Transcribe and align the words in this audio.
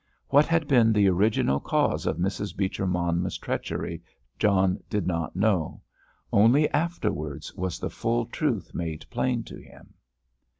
What 0.29 0.47
had 0.47 0.67
been 0.67 0.91
the 0.91 1.07
original 1.09 1.59
cause 1.59 2.07
of 2.07 2.17
Mrs. 2.17 2.57
Beecher 2.57 2.87
Monmouth's 2.87 3.37
treachery, 3.37 4.01
John 4.39 4.81
did 4.89 5.05
not 5.05 5.35
know; 5.35 5.83
only 6.33 6.67
afterwards 6.71 7.53
was 7.53 7.77
the 7.77 7.91
full 7.91 8.25
truth 8.25 8.73
made 8.73 9.05
plain 9.11 9.43
to 9.43 9.57
him. 9.61 9.93